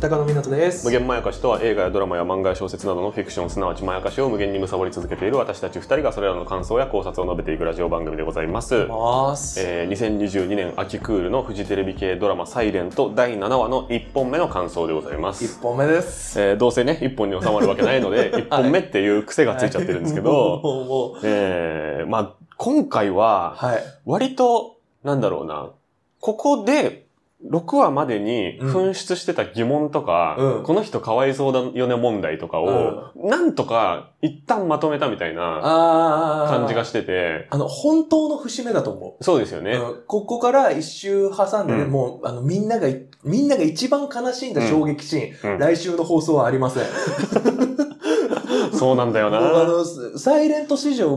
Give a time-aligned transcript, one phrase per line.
[0.00, 0.84] 高野湊です。
[0.84, 8.86] 無限まやかしとは映画やドラマや漫画や小説などのフィクションすなわちまやかしを無限に貪り続けている私たち二人がそれらの感想や考察を述べていくラジオ番組でございます。
[8.86, 9.58] ます。
[9.60, 15.44] えー、2022年秋クールのフジテレビ系ドラマ「サイレント第7話の1本目の感想でございます。
[15.44, 16.40] 一本目です。
[16.40, 20.30] えー、どうせね1本に収まるわけないので 1本目っていう癖がついちゃってるんですけど、
[20.62, 23.82] もうもうえー、まあ今回ははい。
[24.06, 25.70] 割となんだろうな
[26.20, 27.07] ここで
[27.46, 30.62] 6話までに噴出してた疑問とか、うん。
[30.64, 35.60] この人かわいそうだよね問題とかを、なんとか一旦まとめたみたいな
[36.50, 39.24] 感じがしてて、あの、本当の節目だと思う。
[39.24, 39.72] そうですよね。
[39.72, 40.02] うん。
[40.06, 41.90] ここから一周挟んでね、うん。
[41.90, 45.58] もう、あの、みんながい、みんなが一番悲しんだ衝撃シーン、うん。
[45.60, 46.82] 来週の放送はありません。
[48.78, 49.64] そうなんだよもうあな。
[49.64, 49.84] の、
[50.18, 51.08] サイレント史上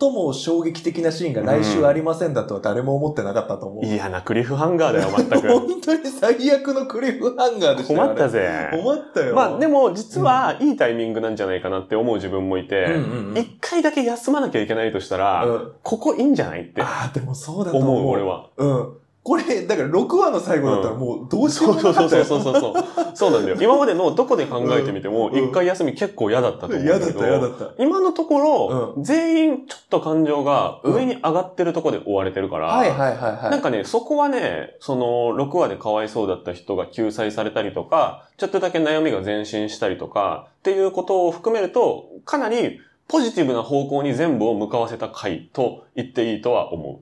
[0.00, 3.84] 最も衝撃的なシーンが来週ありませんだとは誰も思ってなかったと思う。
[3.84, 5.48] 嫌なクリフハンガーだよ、全く。
[5.48, 8.68] 本当に最悪のクリフハンガーでしたよ困ったぜ。
[8.72, 9.34] 困ったよ。
[9.34, 17.96] まあでも実はいいタイミングなんじゃないかなって思う自分もいてうんうんうん、一、回だけ休まなきゃいけないとしたら、うんここいいんじゃないってああ、でもそうだと思う。
[17.98, 18.48] 思う、俺は。
[18.56, 18.96] うん。
[19.30, 22.24] これ、だから6話の最後だったらもうどうしようそうそうもなかったよ。
[22.24, 23.16] そうそうそうそう。
[23.16, 23.56] そうなんだよ。
[23.60, 27.82] 今までのどこで考えてみても、うん一回休み結構嫌だったと思うんだけど、嫌だった、嫌だった。
[27.84, 33.50] 今のところ、全員ちょっと感情が上に上がってるところで追われてるから、はいはいはいはい。
[33.52, 35.04] なんかね、そこはね、その、
[35.36, 47.00] 6話でかわいそうだった人が救済されたりとか、ちょっとだけ悩みが前進したりとか、っていうことを含めると、かなりポジティブな方向に全部を向かわせた回と言っていいとは思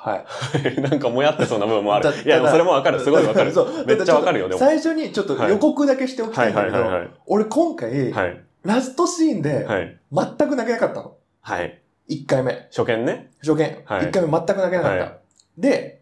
[0.00, 0.16] は
[0.64, 0.68] い。
[0.76, 0.80] う。
[0.80, 2.10] なんかもやってそうな部分もあるだ。
[2.10, 3.00] いや、それもわかる。
[3.00, 3.52] すごいわかる。
[3.84, 4.60] めっちゃわかるよ、でも。
[4.60, 6.84] 最初にちょっと予告だけしておきたはいいんだけど。
[7.26, 8.40] 俺今回、はい。
[8.64, 9.98] ラストシーンではい。
[10.12, 11.14] 全く泣けなかったの。
[11.40, 11.80] はい。
[12.08, 12.68] 1回目。
[12.70, 13.30] 初見ね。
[13.40, 13.64] 初見。
[13.84, 15.12] はい1回目全く泣けなかっはた。
[15.58, 16.00] で、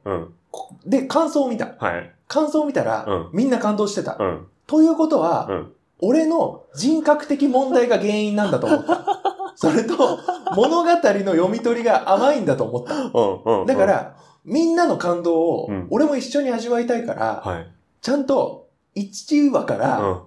[0.85, 1.75] で、感想を見た。
[1.79, 2.11] はい。
[2.29, 4.25] 感想を見たらうん、みんな感動してたう。
[4.25, 4.47] ん。
[4.67, 5.73] ということは、うん。
[6.01, 9.05] 俺の人格的問題が原因なんだと思った。
[9.57, 10.21] それと、
[10.55, 12.95] 物語の読み取りが甘いんだと思った。
[12.95, 13.61] うん。
[13.61, 13.67] うん。
[13.67, 17.73] だか、ら、みんなの感動をうん、俺も一緒に味わいたいから、はい。
[18.01, 20.23] ちゃんと、1話から、う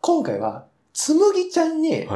[0.00, 2.08] 今回は、つむぎちゃんに。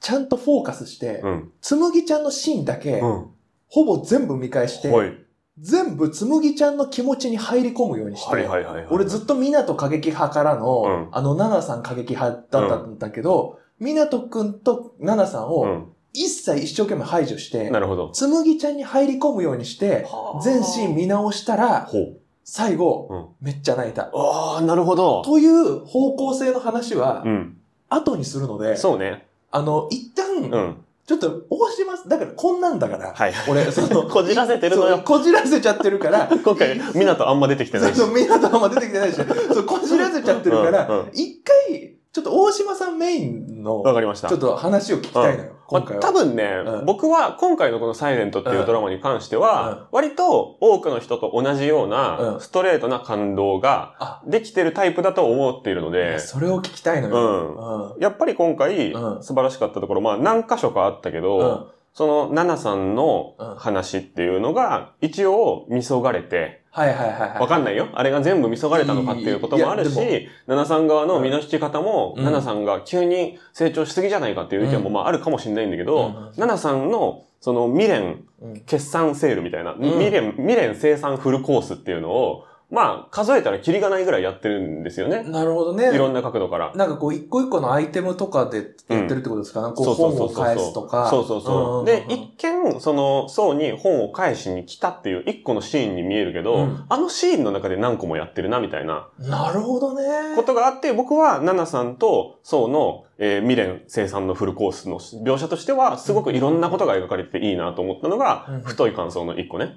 [0.00, 1.52] ちゃんとフォーカスして、うん。
[1.60, 3.26] つむぎちゃんのシーンだけ、うん。
[3.68, 5.12] ほぼ全部見返して、はい。
[5.60, 8.48] 全部つむぎちゃんの気持ちに入り込むようにして。
[8.90, 15.92] 俺ずっと港過激派からの、うんあの、ナナさん過激派だったんだけど、港くんとナナさんうをん。
[16.12, 18.10] 一切一生懸命排除して、なるほど。
[18.10, 20.06] つむぎちゃんに入り込むようにして、
[20.42, 22.16] 全シーン見直したら、ほう。
[22.44, 23.26] 最後、うん。
[23.42, 24.10] めっちゃ泣いた。
[24.14, 25.22] ああ、なるほど。
[25.22, 27.56] という方向性の話はう、ん。
[27.90, 29.26] 後にするので、そうね。
[29.50, 30.76] あの、一旦、うん。
[31.06, 33.32] ちょっと、大島さん、だからこんなんだから、はい。
[33.48, 37.98] 俺、その、 こじらせてるのよこじらせちゃってるから、 今回、港あんま出てきてないし。
[37.98, 44.28] そう、港あんま出てきてないし、そう、こじらせちゃってるから、うんうん一回、ちょっと大島さんメインの、わかりました。
[44.28, 46.02] ちょっと話を聞きたいのよ、今回は。
[46.02, 57.96] まあ多分ね、うん僕は今回のこのサイレントっていうドラマに関しては、割と多くの人と同じよううなんストレートな感動があ、できてるタイプだと思っているので、それを聞きたいのよ。
[58.00, 61.22] やっぱり今回うん素晴らしかったところ、まあ何箇所かあったけうん。
[61.22, 61.77] ど、うん。
[61.98, 67.40] そのナナさんのうん話っていうのが一応見そがれて、はいはいはいはい。
[67.40, 67.88] わかんないよ。
[67.92, 78.60] あれが全部見そがれたのかっていうこともあるし、ナナさん側の身の引き方も、うんナナさんが急に成長しすぎじゃないかっていう意見もうんまああるかもしれないんだけうどん、ナナさんのその未練うん。
[78.60, 85.22] 決算セールみたいな、未練、未練生産フルコースっていうのを、まあ数えたらキリがないぐらいやってるんですよね。
[85.22, 85.90] なるほどね。
[85.94, 86.72] いろんな角度から。
[86.74, 88.58] なんかこう、一個一個のアイテムとかで
[88.88, 89.66] やってるってことですか？
[89.68, 89.72] ね。
[89.74, 91.08] こう、そうそう本をそうそう返すとか。
[91.08, 91.82] そうそうそう。
[91.82, 100.36] んで、一見、その、層に本を返しに来たっていう一個のシーンに見えるけど、うんあのシーンの中で何個もやってるな、みたいななるほどね。
[100.36, 109.74] ことがあって、僕は、ナナさんと層の、えー未練生産のフルコースの描写としては、すごくいろんなことが描かれてていいなと思ったのが、うん太い感想の一個ね。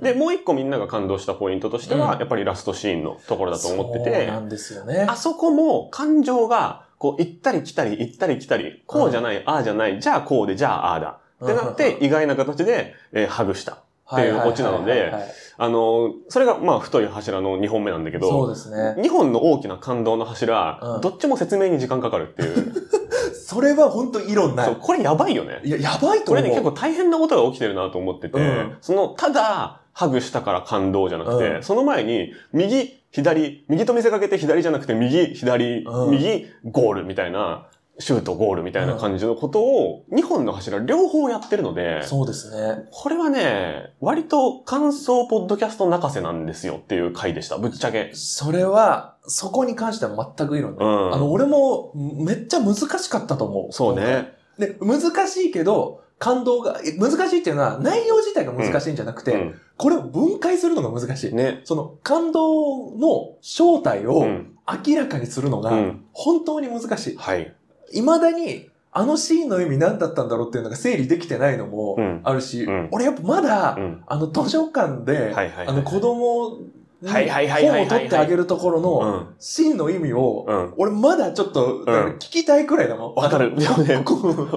[0.00, 5.06] で、もう一個みんなが感動したポイントとしては、うんやっぱりラストシーンのところだと思っててな、んですよね。
[5.08, 11.18] あそこも感情が、こう、行ったり来たり、行ったり来たり、こうじゃない、ああじゃない、じゃあこうで、じゃあああだ。
[11.42, 13.78] ってなって、意外な形で、えーハグした。
[14.10, 15.12] っていうオチなので
[15.56, 19.00] あのーそれが、まあ、太い柱の2本目なんだけそうど、ですね。
[19.00, 22.74] 2本の大きな感動の柱、うんどっちも説明に時間かかるっていう。
[23.46, 24.76] それは本当異論なそうい。
[24.80, 25.60] これやばいよね。
[25.64, 26.42] いや、やばいと思う。
[26.42, 37.66] これね、結構大変なことが起きてるなと思ってて、うんその、ただ、ハグしたから感動じゃなくて、うんその前に、右左、右と見せかけて左じゃなくて右、左、うん右、ゴールみたいな、
[37.98, 42.88] シュート、ゴールみたいな感じのことを、2本の柱両方やってるので、そうですね。
[42.90, 47.56] これはね、割と感想ポッドキャスト泣かせなんですよっていう回でした。
[47.56, 48.10] ぶっちゃけ。
[48.14, 50.76] それは、そこに関しては全くいいのね。
[50.80, 53.72] うんあの、俺もめっちゃ難しかったと思う。
[53.72, 54.32] そうね。
[54.58, 61.34] で、難しいけど、感動が、え難しいっていうのは内容自体が難しいんじゃなくて、うんこれを分解するのが難しい。
[61.34, 61.60] ね。
[61.64, 64.50] その感動の正体をうん。
[64.86, 66.04] 明らかにするのがうん。
[66.12, 67.16] 本当に難しい。
[67.16, 67.54] はい。
[67.92, 74.02] 未だに、あのシーンの意味何だったんだろうっていうのが整理できてないのもうんあるし、うん俺やっぱまだ、うん。
[74.06, 75.34] あの図書館で。
[75.34, 76.58] あの子供
[77.02, 79.34] にはいはいはいはいはい本を取ってあげるところうのん。
[79.38, 80.74] シーンの意味を、うん。
[80.78, 83.14] 俺まだちょっと、聞きたいくらいだもん。
[83.16, 83.52] わかる。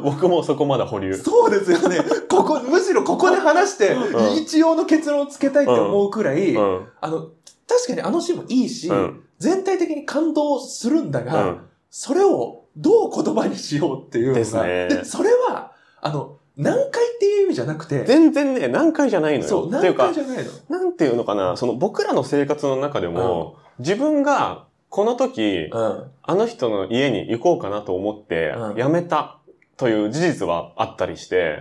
[0.03, 1.15] 僕もそこまだ保留。
[1.15, 1.97] そうですよね。
[2.29, 6.87] ここ、むしろここで話して、うん一応の結論をつけたいって思うくらい、うん。
[7.01, 7.29] あの、
[7.67, 9.23] 確かにあのシーンもいいし、うん。
[9.39, 11.65] 全体的に感動するんだうが、ん。
[11.89, 19.49] それをどう言葉にしようっていうのが、ですねでそれは、あの、難解っていう意味じゃなくて、全然ね、難解じゃないのよ。
[19.49, 20.51] そう、難っていうか解、じゃないの。
[20.69, 26.11] なんていうのかな、その僕らの生活の中でも、自分がこの時、うん。
[26.23, 29.39] あの人の家に行こうかなと思ってうん、辞めた
[29.77, 31.59] という事実はあったりして。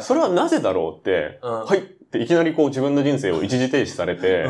[0.00, 4.46] それはなぜだろうって、うんはいっていきなりこう自分の人生を一時停止されて、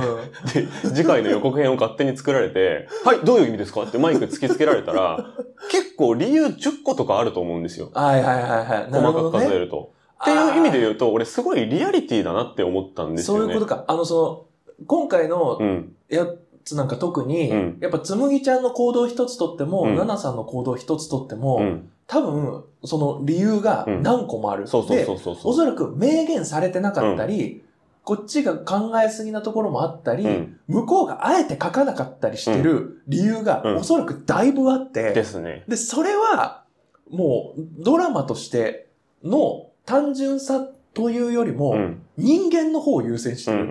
[0.53, 3.85] で、次回の予告編を勝手に作られて、はい、どういう意味ですか？
[3.85, 5.25] ってマイク突きつけられたら、
[5.71, 7.93] 結構理由10個とかあると思うんですよ。
[7.95, 8.91] はいはいはいはい。
[8.91, 9.93] 細かく数えると。
[10.21, 13.41] っていう意味でう言うと、俺すごいリアリティだなって思ったんですよね。
[13.43, 13.85] そういうことか。
[13.87, 14.49] あの、そ
[14.79, 15.95] の、今回のうん。
[16.09, 16.27] や
[16.65, 21.91] つなんか特に、うんやっぱつむぎちゃんの行動一つとっても、うんナナさんの行動一つとっても、うん。
[22.13, 24.69] 多分、その理由がうん何個もある。
[24.69, 25.37] そうそうでそう。
[25.45, 27.65] おそらく明言されてなかったり、
[28.05, 30.61] こっちが考えすぎなところもあったり、うん。
[30.69, 35.65] 向こうがあえて書かなかったりしてる理由がうんおそらくだいぶあって、ですね。
[35.69, 36.65] で、それは、
[37.11, 38.89] もう、ドラマとして
[39.25, 42.03] の単純さというよりも、うん。
[42.19, 43.67] 人間の方を優先してる。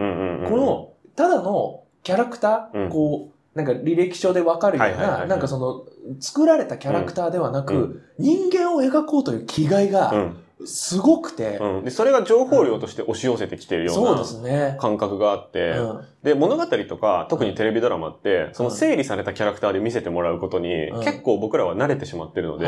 [0.50, 5.84] この、ただのキャラクター、うんこう、なんか履歴書でわかるような、なんかその、
[6.22, 10.38] 作られたキャラクターではなく、うん人間を描こうという気概うが、ん。
[10.64, 11.84] すごくて、うん。
[11.84, 14.76] で、それが情報量として押し寄せてきてるよそうな。
[14.76, 22.68] 感覚があって、うんで、物語とか、特にテレビドラマって、そのうん整理されたキャラクターで見せてもらうことに、うん結構僕らは慣れてしまってるので。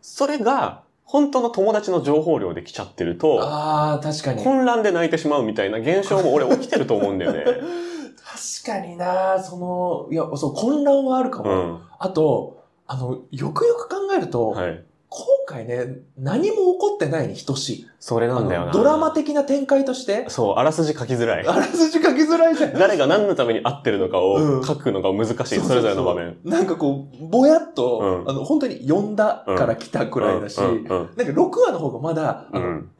[0.00, 4.42] それが、本当の友達の情報量で来ちゃってると、ああ、確かに。
[4.42, 7.44] 混乱で泣いてしまうみたいな現象も俺起きてると思うんだよね。
[8.32, 11.50] 確かになその、いや、そう、混乱はあるかも。
[11.50, 11.80] うん。
[11.98, 14.84] あと、あの、よくよく考えると、はい。
[15.12, 17.86] 今回ね、何も起こってないに等しい。
[17.98, 18.72] それなんだよな。
[18.72, 21.46] ドラマ的な展開として、そう、あらすじ書きづらい。
[21.48, 22.74] あらすじ書きづらいじゃん。
[22.78, 25.34] 誰が何のために合ってるのかうんを書くのが難しい。
[25.34, 26.38] そうそうそれぞれの場面。
[26.44, 32.90] なんかこう、ぼやっと、うんあの、本当に読んだから来たくらいだし、なんか6話の方がまだ、あの、うん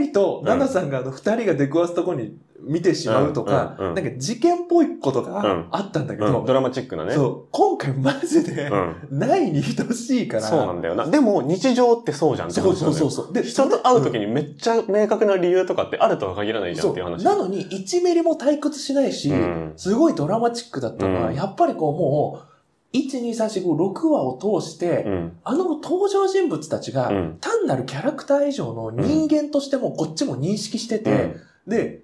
[0.00, 7.14] ばったりと、うんナナさんがあの、二人が出くわすとこに見てしまうとか、なんか事件っぽいことがうんあったんだけど、うんドラマチックなね。
[7.14, 9.18] そう、今回マジで、うん。
[9.18, 11.06] ないに等しいから、そうなんだよな。
[11.06, 13.32] でも、日常ってそうじゃんってそうそうそうそう。
[13.32, 17.24] で、人と会う時ににめっちゃ明確な理由とかってあるとは限らないじゃんっていう話。
[17.24, 22.49] なのに、1ミリも退屈しないし、うんすごいドラマチックだったのは、うんやっぱりこうもう、
[22.92, 25.38] 1、2、3、4、5、6話を通して、うん。
[25.44, 32.02] あの登場人物たちが、うん単なるキャラクター以上の人間としてもこっちも認識してて、で、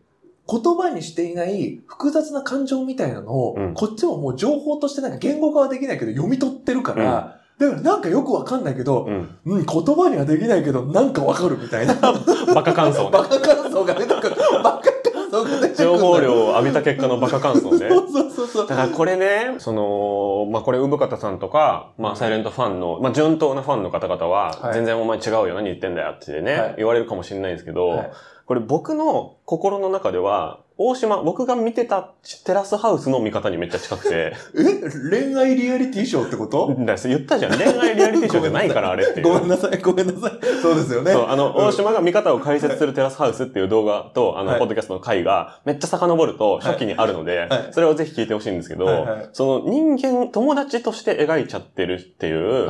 [0.48, 9.38] 言葉にしていない複雑な感情みたいなのを、うんこっちももう情報としてなんか言語化はできないけど読み取ってるから、だからなんかよくわかんないけど、うん。
[9.44, 11.94] うん、言葉にはできないけど、なんかわかるみたいな。
[12.54, 13.24] バカ感想ね バ。
[13.24, 14.36] カ感想が出てくる。
[14.62, 15.65] バカ感想が出
[16.14, 16.28] てくる。
[16.28, 17.88] 情報量を浴びた結果のバカ感想ね。
[17.88, 18.68] そうそうそうそう。
[18.68, 28.10] だからこれね、その、まあ、これ、産方さんとか、まあ、サイレントファンの、まあ、順当なファンの方々は、はい全然お前違うよ、何言ってんだよってね、はい言われるかもしれないですけど、はい
[28.46, 32.10] これ僕の心の中では、大島、僕が見てた
[32.44, 35.30] テラスハウスの見方にめっちゃ近くて、え？
[35.32, 36.74] 恋愛リアリティショーってこと？
[36.76, 39.28] 言ったじゃん、恋愛リアリティショーじゃないから、あれっていう。
[39.28, 40.32] ごめんなさい、ごめんなさい。
[40.60, 41.12] そうですよね。
[41.12, 52.68] そう、あの、うん大島が見方を解説するテラスハウスっていう動画と、あの、はいポッドキャストの回が、めっちゃ遡ると初期にあるので、はいそれをぜひ聞いてほしいんですけど、はいはいその人間、友達として描いちゃってるっていう。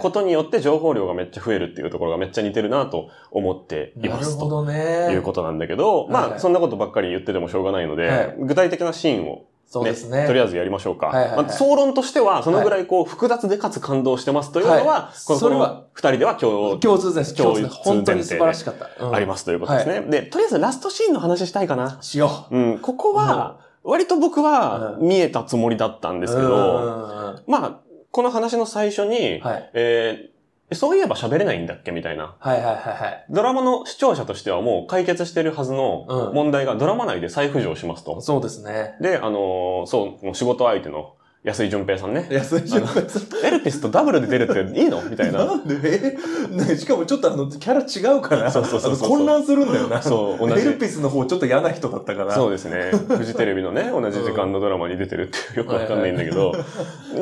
[0.00, 4.44] ことによって情報量がめっちゃ増えるっていうところがめっちゃ似てるなと思っていますと。
[4.44, 5.12] なるほどね。
[5.12, 10.26] いうことなんだけど、まあ、そんなことばっかり言っててもしょうがないので、はい具体的なシーンをそうですね。
[10.26, 11.06] とりあえずやりましょうか。
[11.06, 17.34] はいはいはいまあ、総論としては、そのぐらいこう、複雑でかつ感動してますというのは、はいこのそれは二人では今日共通です。
[17.34, 17.74] 共通です。
[17.74, 18.88] 本当に素晴らしかった。
[19.04, 20.02] うんありますということですね。
[20.02, 21.98] で、とりあえずラストシーンの話したいかな。
[22.00, 27.80] しようん、ここは、割と僕はうん見えたつもりだったんですけど、うんまあ、
[28.12, 29.70] この話の最初に、はい。
[29.74, 30.35] えー
[30.72, 32.36] そういえば喋れないんだっけみたいな。
[32.38, 33.26] はいはいはいはい。
[33.30, 38.20] ドラマの視聴者としてはもう解決してるはずのうん問題がドラマ内で再浮上しますと。
[38.20, 38.94] そうですね。
[39.00, 41.15] で、あのーそう、仕事相手の
[41.46, 42.26] 安井淳平さんね。
[42.28, 43.46] 安井淳平さん。
[43.46, 45.00] エルピスとダブルで出るっていいの？
[45.08, 45.44] みたいな。
[45.46, 45.76] なんで？
[46.12, 46.16] え？
[46.50, 50.02] ね しかもちょっとあの、キャラ違うから、そうそうそう混乱するんだよな。
[50.02, 50.72] そう、同じエ。
[50.72, 52.34] ルピスの方ちょっと嫌な人だったから。
[52.34, 52.90] そうですね。
[52.90, 56.52] フジテレビのね、同じ時間のドラマに出てるってよくわかんないんだけど、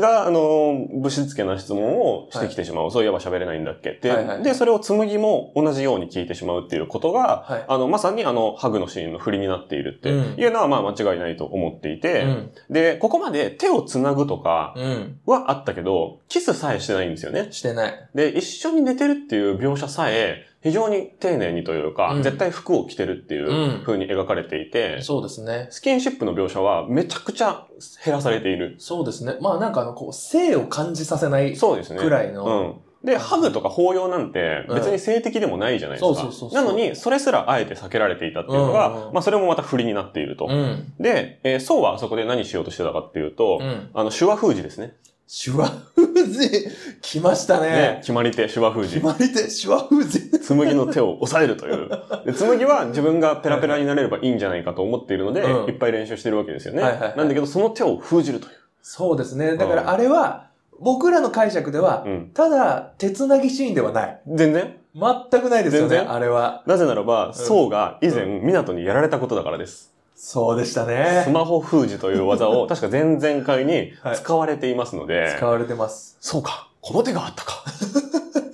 [0.00, 2.90] が、あの、ぶしつけな質問をしてきてしまう。
[2.90, 3.90] そういえば喋れないんだっけ？
[3.90, 4.10] って。
[4.42, 7.64] で、それを紬も同じように聞いてしまうっていうことが、はい。
[7.68, 12.50] あの、まさにあの、ハグのシーンの振りになっているってうんいうのは、まあ間違いないと思っていて、うん。
[12.70, 15.20] で、ここまで手を繋ぐとかうん。
[15.26, 17.48] はあったけど、キスさえしてないんですよね。
[17.50, 18.08] してない。
[18.14, 25.66] で、一緒に寝てるっていう描写さえ、非常に丁寧にというか、うん絶対服を着てるっていううん風に描かれていて、そうですね。
[25.70, 27.66] スキンシップの描写はめちゃくちゃ
[28.04, 28.76] 減らされている。
[28.78, 29.36] そうですね。
[29.42, 32.00] まあなんかあの、こう、性を感じさせないそうですね。
[32.00, 32.80] くらいの。
[33.04, 33.06] うん。
[33.06, 36.54] で、ハグとか抱擁なんて別に性的でもないじゃないですか。
[36.54, 40.46] なのに、それすらあえて避けられていたっていうのが、うんうんまあそれもまた振りになっていると。
[40.46, 40.92] うん。
[40.98, 43.90] で、えー、そうはあそこで何しようとしてたかっていうと、うん。
[43.94, 44.94] あの、手話封じですね。
[45.26, 46.48] 手話封じ、
[47.00, 47.96] 来ましたねね。
[48.00, 49.04] 決まり手、手話封じ決。
[49.04, 50.30] まりで手話封じ。
[50.38, 51.88] 紬の手を押さえるという。
[52.26, 56.82] で、紬は自分がペラペラになれればいいんじゃないかと思っているので、うんいっぱい練習してるわけですよね。
[56.82, 58.52] はいはいはいなんだけど、その手を封じるという。
[58.82, 59.56] そうですね。
[59.56, 60.48] だからあれは、
[60.80, 62.30] 僕らの解釈では、うん。
[62.34, 64.20] ただ、手つなぎシーンではない。
[64.26, 64.76] 全然？
[64.94, 66.62] 全くないですよね、あれは。
[66.66, 69.92] なぜならば、宋が以前、港にやられたことだからです。
[70.14, 71.26] そうでしたスね。
[71.32, 76.16] マホ封じという技を、 確か前々回にはい使われていますので、使われてます。
[76.20, 77.64] そうか、この手があったか。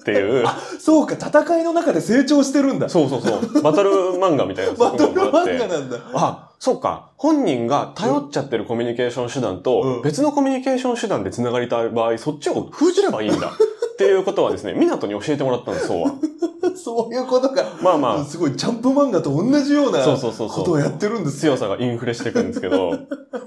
[0.01, 0.47] っていう、
[0.81, 2.89] そうか、戦いの中で成長してるんだ。
[2.89, 5.99] そうそうそう、バトル漫画みたいな バトル漫画なんだ。
[6.15, 7.11] あ、そうか。
[7.17, 13.49] 本人が頼っちゃってるコミュニケーション手段うとん、別のコミュニケーション手段で繋がりたい場合、そっちを封じればいいんだ。
[13.49, 16.15] っていうことはですね、 港に教えてもらったんです、そうは。
[16.77, 17.65] そういうことか。
[17.83, 21.51] まあまあ、すごい、ジャンプ漫画と同じようなことをやってるんですよ。
[21.51, 22.93] 強さがインフレしていくんですけど、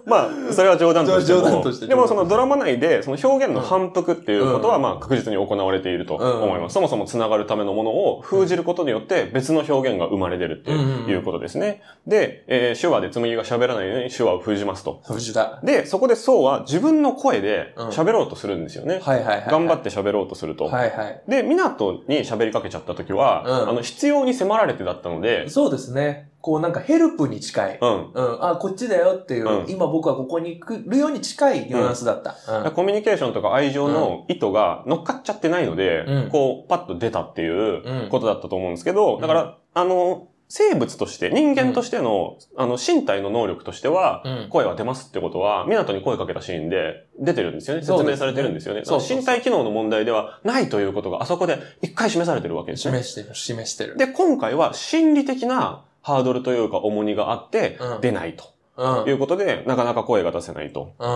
[0.05, 1.39] まあ、それは冗談としても。
[1.39, 6.74] 冗談としてでもそのドラマ内で、その表現の反復っていうことは、うんまあ確実に行われていると思います。
[6.74, 11.82] そもそも繋がるためのものを封じることによって別の表現が生まれてるってうんいうことですね。
[12.08, 15.01] で、えー手話で紬が喋らないように手話を封じますと。
[15.05, 15.60] 藤田。
[15.63, 19.00] で、そこでそうは自分の声でうん喋ろうとするんですよね。
[19.01, 19.48] はいはいはい。
[19.50, 20.65] 頑張って喋ろうとすると。
[20.65, 21.22] はいはい。
[21.27, 26.29] で、港に喋りかけちゃった時は、うんあの、必要に迫られてだったので、そうですね。
[26.39, 27.79] こうなんかヘルプに近い。
[27.81, 28.12] うん。
[28.13, 28.45] うん。
[28.45, 32.36] あ、こっちだよっていう、うん今僕はここに来るように近いニュアンスだった。
[32.65, 47.81] うんコミュニケーションとか愛情の意図が乗っかっちゃってないので、うんこう、パッと出たっていううんことだったと思うんですけど、だから、あの、生物として、人間としての、あの、身体の能力としては、うん声は出ますってことは、港に声かけたシーンで出てるんですよね。
[47.81, 48.81] 説明されてるんですよね。
[48.86, 53.01] そうそうそう身体機能の問題ではないということが、あそこで一回示されてるわけですね。
[53.01, 53.98] 示してる、示してる。
[53.98, 58.43] で、今回は心理的なハードルというか重荷があってうん、出ないと
[58.77, 59.10] うん。
[59.10, 60.91] いうことで、なかなか声が出せないと。
[61.00, 61.07] う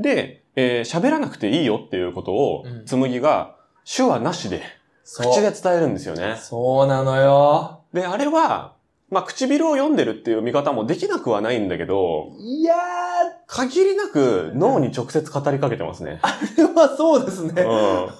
[0.00, 0.02] ん。
[0.02, 3.54] で、えー喋らなくていいよっていうことをうん、紬が
[3.84, 4.62] 手話なしで。
[5.04, 6.36] 口で伝えるんですよね。
[6.40, 7.80] そうなのよ。
[7.92, 8.77] で、あれは、
[9.10, 12.74] まあ、唇を読んでるっていう見方もできなくはないんだけど、いや
[13.46, 16.20] 限りなく脳に直接語りかけてますね。
[16.22, 17.62] ー、ではそうですね。
[17.62, 17.66] う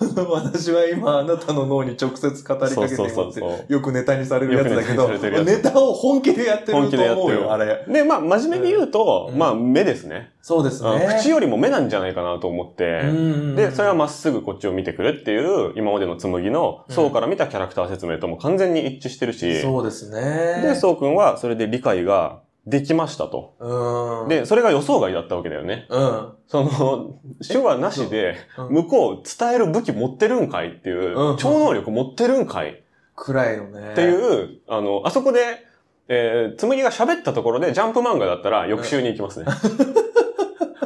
[0.32, 5.08] 私は今あなたの脳に直接語りかけていますそうそうそうよくネタにされるやつだけど、
[5.44, 7.84] ネタを本気でやってる本気でやと思うよ、ってるあれ。
[7.86, 7.92] ん。
[7.92, 10.30] で、まあ、真面目に言うと、うんまあ、目ですね。
[10.40, 11.18] そうですうんね。
[11.20, 20.62] 口よりも目なんじゃないかなと思って、うんで、それはまっすぐこっちを見てくるっていう、今までの紬の、うんそうから見たキャラクター説明とも完全に一致してるし、そうですね。
[20.78, 23.54] で、そうくんはそれで理解ができましたと。
[23.60, 24.28] うん。
[24.28, 25.86] で、それが予想外だったわけだよね。
[25.90, 26.32] うん。
[26.46, 32.74] その、手話なしで、うん向こう伝える武器持ってるんかいっていう、うん超能力持ってるんかいっ
[33.18, 33.94] くらいのね。
[33.94, 35.66] ていう、あの、あそこで、
[36.08, 39.46] えー、紬が喋ったところでジャンプ漫画だったら翌週に行きますね。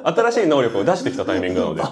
[0.04, 1.82] 新しい能力を出してきたタイミングなので。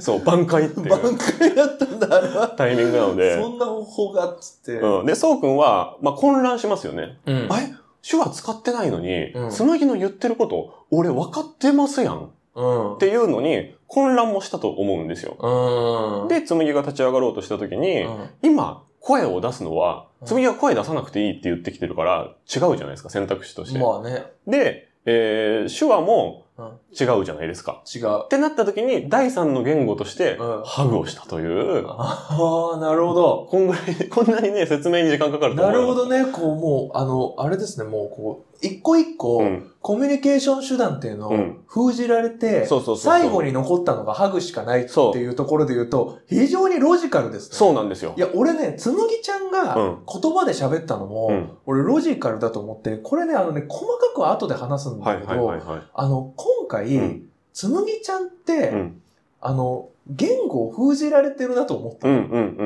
[0.00, 2.48] そう、挽回ってい挽う回だったんだ、あれは。
[2.48, 3.40] タイミングなので。
[3.40, 4.72] そんな方法が、つって。
[4.78, 5.06] うん。
[5.06, 7.18] で、そうくんは、まあ、混乱しますよね。
[7.26, 7.66] うんあれ？
[8.08, 12.30] 手話使ってないのに、うん紬の言ってること、俺分かってますやん。
[12.54, 12.94] うん。
[12.94, 15.36] っていうのに、混乱もしたと思うんですよ。
[15.38, 16.28] うん。
[16.28, 23.78] で、紬が立ち上がろうとした時に、うん今、声を出すのは、うん紬が声出さなくていいって言ってきてるから、違うじゃないですか、選択肢として。
[23.80, 26.51] まあね、で、えー、手話もうん
[26.98, 27.82] 違うじゃないですか。
[27.94, 28.28] 違うっ。
[28.28, 33.48] てなった時に、第三の言語としてうん、ハグをしたという、ああ、なるほど。
[33.50, 36.26] こんぐらい、こんなにね、説明に時間かかると思なうよるほどね。
[36.32, 39.68] こう、もう、あの、あれですね、もう、こう、一個一個、うん。
[39.82, 47.56] コミュニケーション手段っていうのをうん封じられて、最後に残ったのがハグしかないっていうところで言うと、非常にロジカルですね。
[47.56, 48.20] そうなんですよい。
[48.20, 55.52] や、俺ね、つむぎちゃんがうん言葉で喋ったのも、うん俺ロジカルだと思って、これね、あのね、細かくは後で話すんはいだけど。
[55.94, 59.02] あの、今回、うんつむぎちゃんって、うん。
[59.40, 62.08] あの、言語を封じられてるなと思った。
[62.08, 62.10] あ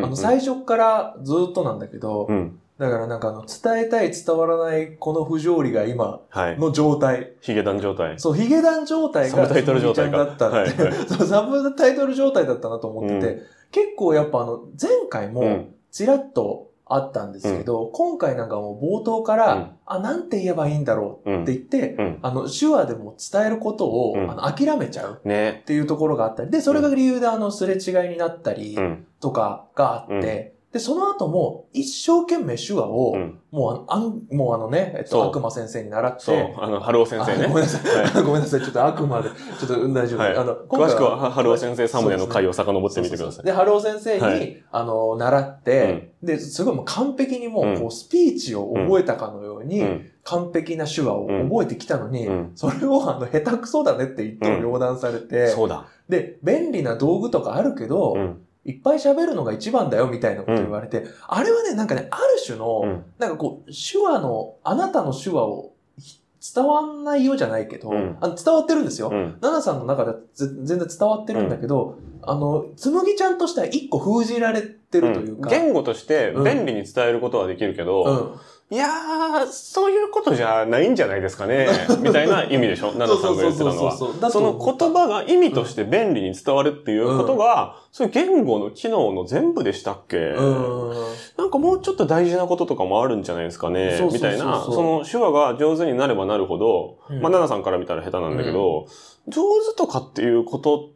[0.09, 2.59] の、最初からずっとなんだけど、うん。
[2.79, 6.59] だからなんかあの、伝えたい伝わらないこの不条理が今はい。
[6.59, 7.33] の状態。
[7.41, 8.19] ヒゲダン状態。
[8.19, 13.43] そう、ヒゲダン状態がサブタイトル状態だったって、はいはい そう、サブタイトル状態だったなと思ってて、う
[13.73, 15.73] 結構やっぱあの、前回もうん。
[15.91, 22.19] ちらっとあったんですけど、今回なんかもう冒頭から、うんあ、なんて言えばいいんだろうって言って、うん。
[22.21, 25.61] あの、手話でも伝えることを、うんあの諦めちゃうね。
[25.63, 29.07] っていうところがあったり、で、それが理由であの、すれ違いになったりうん。
[29.21, 33.39] とかがあって、で、その後も一生懸命手話を、うん。
[33.51, 36.55] もうあの、もうあのね、えっと、悪魔先生に習って、そう。
[36.59, 37.47] あの、春尾先生ね。
[37.47, 38.05] あごめんなさい。
[38.05, 38.61] は ごめんなさい。
[38.61, 40.21] ちょっと悪魔で、ちょっとうん大丈夫。
[40.21, 43.45] はいあの、詳しくは、春尾先生サムネの回をを遡ってみてください。
[43.47, 50.11] で、ハロー先生に、はいあの、習って、で、すごいもう完璧にもう、うんこう、スピーチを覚えたかのように、うん。
[50.25, 55.87] 完璧な手話を覚えてきたのに、うんそれをあの、下手くそだねって言っても両断されて、そうだ。
[56.09, 58.46] で、便利な道具とかあるけど、うん。
[58.67, 63.05] いっぱい喋るのが一番だよみたいなこと言われて、あれはね、なんかね、ある種の、うん。
[63.19, 66.21] なんかこう、手話の、あなたの手話をひ
[66.55, 69.11] 伝わんないよじゃないけど、うんあの伝わってるんですよ。
[69.11, 69.39] うん。
[69.41, 75.49] ナナさんの中ではぜ全然伝わってるんだけど、あの、つむぎちゃんとしては一個封じられてるというか。
[75.49, 78.41] 言語として便利に伝えることはできるけど、うん。
[78.69, 81.69] いやー、そういうことじゃないんじゃないですかね。
[82.03, 82.91] みたいな意味でしょ？
[82.95, 83.97] ナナさんが言ってたのは。
[83.97, 90.93] その言葉が意味として便利に伝わるっていうことが、そういう言語の機能の全部でしたっけ、うん。
[91.39, 94.01] なんかもうちょっと大事なこととかもあるんじゃないですかね。
[94.13, 97.21] みたいな、その手話が上手になればなるほど、うん。
[97.21, 98.87] まあ、ナナさんから見たら下手なんだけど、
[99.29, 100.89] 上手とかっていうこと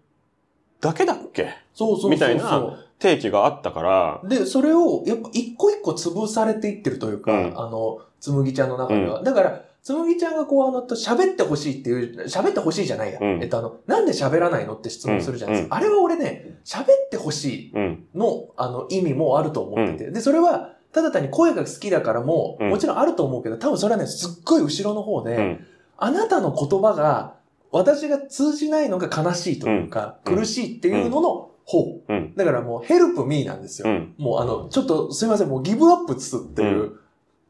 [0.81, 1.51] だけだっけ？
[1.75, 2.11] そうそう。
[2.11, 9.23] みたいな定義があったから、で、それを、やっぱ一個一個潰されていってるというか、うんあの、つむぎちゃんの中では。
[9.23, 13.19] だから、つむぎちゃんがこう、あの、と喋ってほしいっていう、喋ってほしいじゃないや。
[13.21, 15.77] うんえっと、あの、なんで喋らないのって質問するじゃないですか。
[15.77, 18.07] あれは俺ね、喋ってほしうん。
[18.15, 20.11] いの、あの、意味もあると思ってて。
[20.11, 25.67] で、それは、ただ単に声が好きだからも、うんもちろんあると思うけど、多分それはね、すっごい後ろの方で、うん。
[25.97, 27.35] あなたの言葉が、
[27.73, 32.03] 私が通じないのが悲しいというか、うん苦しいっていうのの方。
[32.09, 32.35] うん。
[32.37, 33.89] だからもう、ヘルプミーなんですよ。
[33.89, 34.15] うん。
[34.19, 36.93] もうあの、ちょっとすいません、もうギブアップつっていう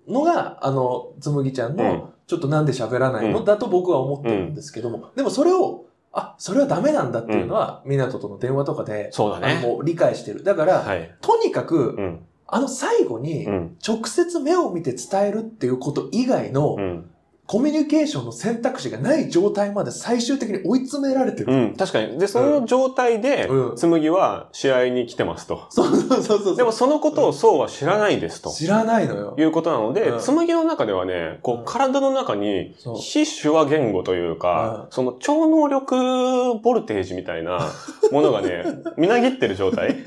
[0.09, 9.61] のが、あの、つむぎちゃんうんの、ちょっとなんで喋らないの、うんだと僕は思ってるんですけども、でもそれを、あ、それはダメなんだっていうのは、港との電話とかで、そうだね。
[9.63, 10.43] もう理解してる。
[10.43, 11.15] だから、はい。
[11.21, 12.21] とにかく、うん。
[12.53, 13.77] あの最後にう、ん。
[13.87, 17.11] 直接目を見て伝えるっていうこと以外の、うん。
[17.51, 21.53] コミュニケーションの選択肢がない状態まで最終的に追い詰められてる。
[21.53, 21.75] うん。
[21.77, 22.17] 確かに。
[22.17, 25.67] で、その状態でう、ん紬は試合に来てますと。
[25.71, 26.57] そうそうそうそう。
[26.57, 28.51] でもそのことをそうは知らないですと。
[28.51, 29.35] 知らないのよ。
[29.37, 37.69] いうことなのでう、ん紬の中ではね、こう体の中に非手話言語というか、その超能力ボルテージみたいな
[38.13, 38.63] ものがね、
[38.97, 39.97] みなぎってる状態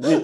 [0.00, 0.16] で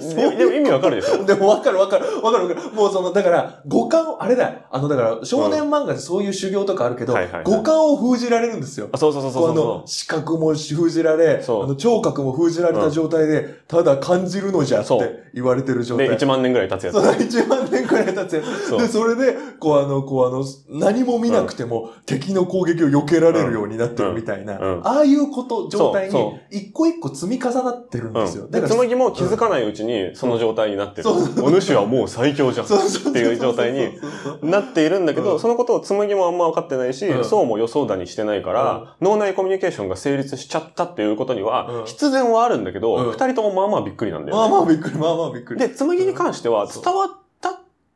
[0.46, 1.24] も意味わかるでしょ？
[1.24, 2.72] でも分かる分かる分かる分かる。
[2.74, 4.58] もうその、だから、五感、あれだよ。
[4.70, 8.88] あの、だから、少年漫画でそういう修行とかあるけど、はいはいはい五感を封じられるんですよ。
[8.92, 15.98] あそうそうそうそうこうあのそ、視覚も封じられ、そうあの、聴覚も封じられた状態で、ただ感じるのじゃっそうて言われてる状う。
[15.98, 16.16] で、態。
[16.16, 17.38] 1万年ぐらい経つやそう、つ。
[17.38, 18.68] 1万年くらい経つやつ。
[18.68, 28.46] そうで、それで、こうあの、こうあの、何も見なくても、敵の攻撃を避けられるようになってるみたいな、うんうんああいうこと、状態そうに、一個一個積み重なってるんですよ。
[28.48, 31.02] だから、紬も気づかないうちにその状態になってる。
[31.04, 32.66] そうお主はもう最強じゃん。
[32.66, 33.98] そうそうそうっていう状態に
[34.42, 44.54] なっているんだけど、うんそのことを紬もあんま分かってないし、うんそうも予想だにしてないから、脳内コミュニケーションが成立しちゃったっていうことには、うん必然はあるんだけど、うん二、人ともまあまあびっくりなんだよまあね。
[44.54, 45.60] まあびっくり、まあまあびっくり。
[45.60, 47.08] で、紬に関しては伝わっ
[47.40, 47.54] たっ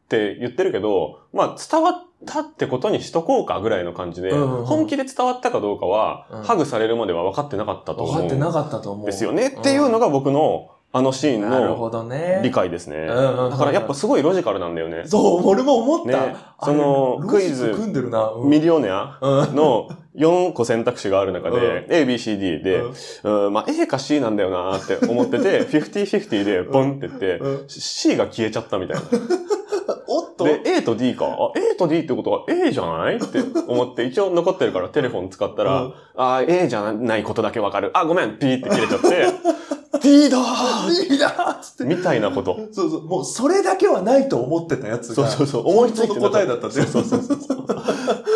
[0.09, 1.95] て言ってるけど、まあ伝わっ
[2.27, 9.07] たってことにしとこうかぐらいの感じで、うんうん本気で伝わったかどうかは、うんハグされるまでは分かってなかったと思うん分かってなかったと思う。
[9.07, 9.49] ですよね。
[9.49, 12.43] っていうのが僕のあのシーンの。
[12.43, 12.97] 理解ですね。
[12.97, 15.03] うんうんうんだからやっぱすごいロジカルなんだよね。
[15.07, 16.27] そう、俺も思った。
[16.27, 18.29] ねそのクイズロジック組んでるな。
[18.31, 22.83] うんミリオネアうんの4個選択肢がある中で、A, B, C, D で、
[23.23, 29.03] うんうんまあ A か C なんだよなって思ってて、 50-50でボンって言って、うん C が消えちゃったみたいな。
[30.09, 30.45] おっと？
[30.45, 31.27] で、A と D か？
[31.27, 37.91] あ、A と D ってことは A じゃないって思って、一応残ってるからテレフォン使ったら、うんあ、A じゃないことだけわかる。
[37.95, 39.27] あ、ごめん、ピーって切れちゃって、
[40.03, 41.85] リーダーいいなっつって。
[41.85, 42.69] みたいなこと。
[42.73, 43.05] そうそう。
[43.07, 45.29] もうそれだけはないと思ってたやつが。
[45.29, 46.83] そうそうそう思いついて本当の答えだったって。
[46.83, 47.39] そうそうそう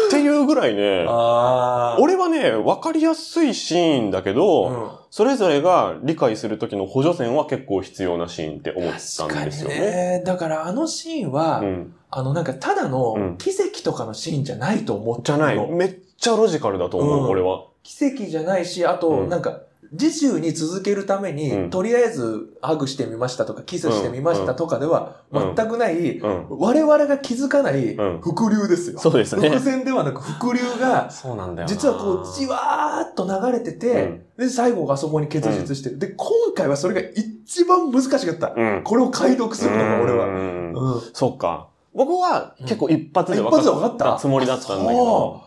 [0.09, 2.00] っていうぐらいね、ああ。
[2.00, 9.79] 俺はね、わかりやすいシーンだけど、うんそれぞれが理解する時の補助線は結構必要なシーンって思ったんですよね。
[9.79, 10.22] ね。
[10.27, 11.94] だからあのシーンは、うん。
[12.11, 15.57] あのなんかただうのん奇跡とかのシーンじゃないと思っじゃない。
[15.57, 17.62] のめっちゃロジカルだと思う、うん俺は。
[17.85, 19.61] 奇跡じゃないし、あと、うんなんか、
[19.98, 26.46] 次週に続けるために、うんとりあえずハグしてみましたとか、キスしてみましたとかでは、うん全くない、うん。
[26.50, 28.98] 我々が気づかないうん伏流ですよ。
[28.98, 29.61] そうですね伏。
[29.61, 31.74] 線ではなく伏流が、そうなんだよな。
[31.74, 35.98] 実はこう、じわーっと流れてて、で、最後がそこに結実してる。
[35.98, 38.54] で、今回はそれが一番難しかった。
[38.57, 38.83] うん。
[38.85, 40.26] これを解読するのが俺は。
[40.26, 41.00] うんうん。
[41.12, 41.68] そっか。
[41.94, 45.43] 僕は結構一発で分一発で分かっかったたつもりだったんだけど、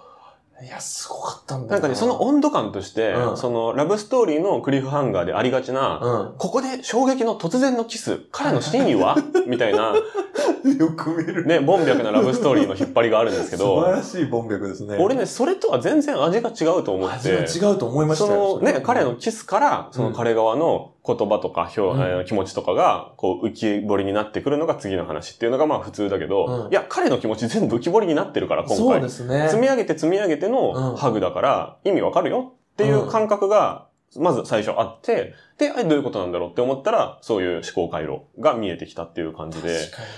[0.64, 6.38] いや、すごかったんだよなんかね、その温度感として、うんそのラブストーリーのクリフハンガーでありがちな、うん。
[6.38, 9.18] ここで衝撃の突然のキス、彼の真意は？
[9.46, 11.46] みたいな、よく見る。
[11.46, 14.98] ね、ボンビャクなラブストーリーの引っ張りがあるんですけ素晴ど、らしいボンベクですね。
[15.00, 18.56] 俺ね、それとは全然味が違うと思って、味は違うと思いましたそよ。
[18.60, 28.78] のね、彼のキスから、その彼側の言葉とか表、うんえー気持ちとかが、こう浮き彫りになってくるのが次の話っていうのがまあ普通だけど、うんいや、彼の気持ち全部浮き彫りになってるから、今回。
[28.78, 29.48] そうですね。
[29.48, 39.70] 積み上げて積み上げてうんのハグだから、意味わかるよっていう感覚が、まず最初あって、で、あれどういうことなんだろうって思ったら、そういう思考回路が見えてきたっていう感じで。
[39.70, 39.76] ね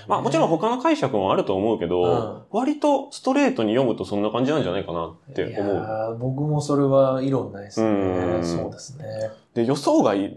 [0.07, 5.75] まあもちろん他の解釈もあると思うけど、割とストレートに読むとそんな感じなんじゃないかなって思う。
[5.75, 8.43] ー僕もそれは異論ないですうんね。
[8.43, 9.05] そうですね。
[9.55, 10.35] で、予想外、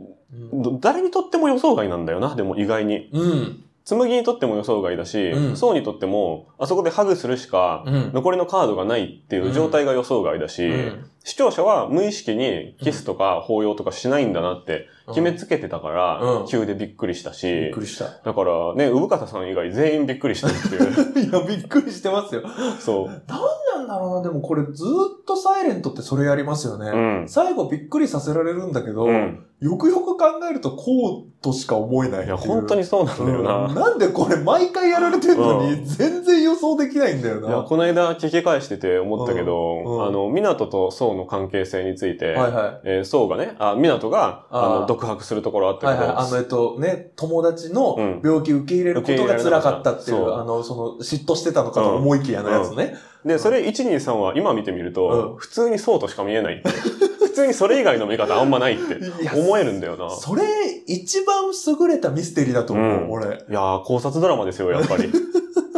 [0.81, 3.11] 誰にとっても予想外なんだよな、でも意外に。
[3.12, 3.64] うん。
[3.85, 8.11] 紬にとっても予想外だし、うんそうにとっても、あそこでハグするしか、うん。
[8.12, 18.07] 残りのカードがないっていう状態が予想外だし、うん視聴者は無意識にキスとか抱擁とかしないんだなって決めつけてたから、うん急でびっくりしたびっしく、りした。
[18.25, 21.31] だからね、産方さん以外全員びっくりしてるっていう。
[21.31, 22.42] いや、びっくりしてますよ。
[22.81, 23.07] そう。
[23.07, 26.90] なんだろうな、でもこれずっとサイレントってそれやりますよね。
[26.90, 27.28] うん。
[27.28, 29.44] 最後びっくりさせられるんだけど、うん。
[29.61, 32.26] よくよく考えるとこうとしか思えないいう。
[32.26, 33.68] いや、本当にそうなんだようんな。
[33.72, 37.48] なんでこれ毎回やられてんのうに全然予想できないんだよな。
[37.48, 42.80] いや、この間聞き返してて思ったけど、あの、港と宋の関係性について、はいはい。
[42.85, 46.16] えー、宋がね、あ、港が、あの、独白するところあったけど、はいはい。
[46.26, 52.96] あの、えっとね、友達のうん病気受け入れることが辛かったっていう、あの、その、嫉妬してたのかと思いきやのやつね。
[53.24, 56.68] で、それ1、2、3は今見てみると、うん普通にそうとしか見えないって。
[56.68, 58.98] 普通にそれ以外の見方あんまないって
[59.35, 60.11] 思えるんだよな。
[60.11, 60.42] それ、
[60.87, 63.26] 一番優れたミステリーだと思う、うん俺。
[63.26, 65.11] いやー、考察ドラマですよ、やっぱり。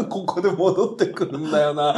[0.09, 1.95] ここで戻ってくるんだよな。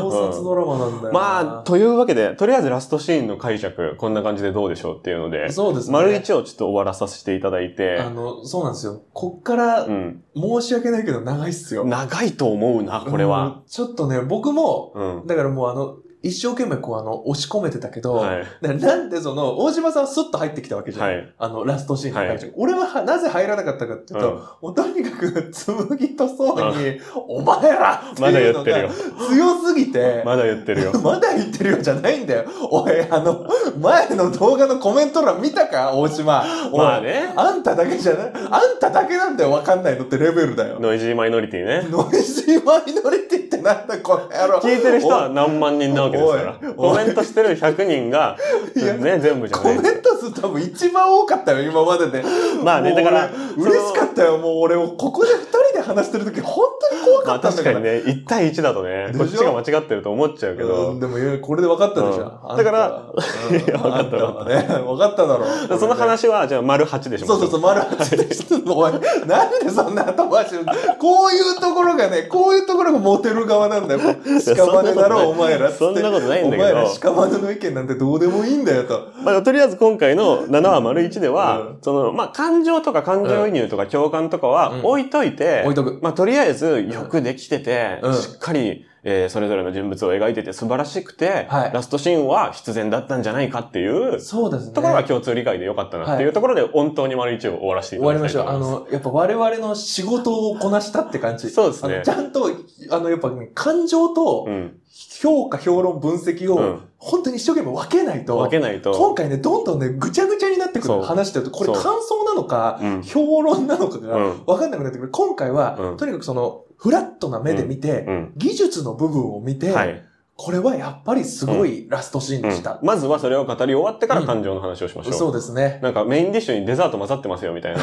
[0.00, 1.12] 考察ドラマなんだよな。
[1.12, 5.92] まあ、というわけで、とりあえずラストシーンの解釈、こんな感じでどうでしょうっていうので、そうですね。
[5.92, 9.02] 丸一をちょっと終わらさせていただいてあ、の、そうなんですよ。
[9.12, 10.22] こっからう、ん。
[10.36, 11.84] 申し訳ないけど長いっすよ。
[11.84, 13.44] 長いと思うな、これは。
[13.44, 13.62] うん。
[13.66, 15.26] ちょっとね、僕も、うん。
[15.26, 18.46] だからもうあの、一生懸命こうあの、押し込めてたけど、はい。
[18.78, 21.08] なんでその、大島さんはスッと入ってきたわけじゃん。
[21.08, 21.32] はい。
[21.38, 28.94] あの、ラストシーンのはい会場、俺ははなぜ入らなかったかっていうと、うんもうとにかく、紬とそうに、お前らってまだ言ってるよが。
[29.28, 30.92] 強すぎて、まだ言ってるよ。
[31.02, 32.44] まだ言ってるよじゃないんだよ。
[32.70, 33.46] おい、あの、
[33.80, 35.92] 前の動画のコメント欄見たか？
[35.94, 36.44] 大島。
[36.76, 37.32] まあね。
[37.36, 38.32] あんただけじゃない？
[38.50, 40.78] あんただけなんだよ、わかんないのってレベルだよ。
[40.80, 41.86] ノイジーマイノリティね。
[41.90, 44.58] ノイジーマイノリティってなんだ、この野郎。
[44.58, 46.72] 聞いてる人は何万人なわけですから。
[46.74, 48.36] コメントしてる100人が、
[48.74, 49.78] ね、全部じゃコない。
[49.80, 52.24] メント数多分一番多かったよ、今までで。
[52.62, 57.74] まあねだから俺嬉しかったよ、もう俺、ここで二人で話してる時本当に怖まあかったんだから。
[57.80, 62.40] 確かにね、1対1だとねこっちが間違ってると思っちゃうけうどん、でもこれで分かったでしょ。
[62.50, 65.48] うんだからうん分かったね、分かっただろう。
[65.78, 67.26] その話は、じゃあ、丸8でしょ。
[67.26, 68.72] そうそうそう、丸八でした。
[68.72, 68.92] おい、
[69.26, 70.60] なんでそんな後回しを
[70.98, 74.00] こういうところがね、こういうところがモテる側なんだよ。
[74.00, 75.70] 屍だろ、お前ら。
[75.70, 79.08] そんなことないんだけどお前ら屍の意見なんてどうでもいいんだよと。
[79.22, 86.02] まあ、とりあえず今回の7話丸1では、うんその、まあ、感情とか感情移入とか共感とかはうん置いといて、置いとく。
[86.02, 94.72] まあ、とりあえずよくできてて、うんしっかり、えーそれぞれの人物を描いてて素晴らしくて、はいラストシーンは必然だったんじゃないかっていうそうですね。
[94.74, 98.48] ところが共通理解でよかったなっていうところで、本当に丸1を終わらせていた終わりましょう。
[98.48, 98.58] あ。
[98.58, 101.50] の、やっぱ我々の仕事をこなしたって感じ。
[101.50, 102.50] そうですねちゃんと、
[102.90, 104.79] あの、やっぱ、ね、感情とうん。
[105.20, 108.92] 評価、評論、分析をうん、本当に一生懸命分けないと、分けないと。
[108.92, 113.02] 今回ね、どんどんね、ぐちゃぐちゃになってくる話してると、これ感想なのか、うん。
[113.02, 114.44] 評論なのかがうん。
[114.46, 115.10] 分かんなくなってくる。
[115.10, 118.32] 今回は、うんとにかくその、フラットな目で見て、うん。
[118.36, 120.02] 技術の部分を見て、はい。
[120.36, 122.78] これはやっぱりすごいラストシーンでした。
[122.80, 125.12] うんまずはそれを語り終わってから感情の話をしましょう。
[125.12, 125.80] そうですね。
[125.82, 127.80] なんかメインディッシュにデザート混ざってますよみたいな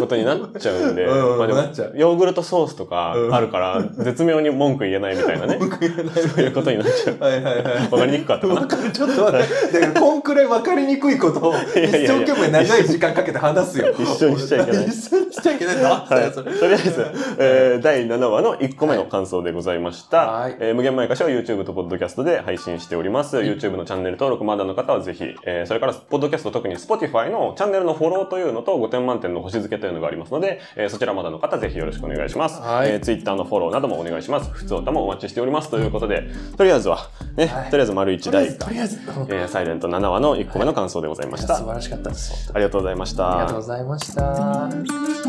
[0.00, 7.16] ことになっちゃうんで、うんまあでもなっちゃうヨーグルトソースとかうんあるから、絶妙に文句言えないみたいなね、 文句言えないそういうことになっちゃう。
[7.18, 7.64] はいはいはい。
[7.90, 8.60] わかりにくかったかな。
[8.60, 9.80] わかる、ちょっと待って。
[9.80, 13.94] だから、こんくらい分かりにくいことを、一生懸命長い時間かけて話すよ。
[13.98, 15.90] 一緒にしちゃいけない一緒にしちゃいけないんだ。
[15.90, 16.32] はい。
[16.32, 17.06] とりあえず、
[17.38, 20.26] えー第7話の1個目の感想でございました。
[20.30, 23.36] はいえー無限前歌詞は YouTube と Podcast で配信しております。
[23.38, 32.60] YouTube のチャンネル登録まだの方はぜひ、えーそれから、ポッドキャスト特に Spotify のチャンネルのフォローというのと5点満点の星付けというのがありますので、えーそちらまだの方ぜひよろしくお願いします。
[32.60, 34.50] はいえー Twitter のフォローなどもお願いします。
[34.50, 35.70] 普通歌もお待ちしております。
[35.70, 36.98] ということで、とりあえずは、
[37.36, 41.56] ね、はいとりあえず丸一とりあえず、第、とりあえサイレント7話の1個目の感想でございました。
[41.56, 42.50] 素晴らしかったです。
[42.54, 43.30] ありがとうございました。
[43.32, 45.25] ありがとうございました。